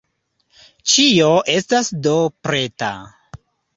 [0.93, 2.15] Ĉio estas do
[2.47, 2.91] preta.